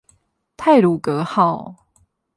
[0.57, 1.75] 太魯閣號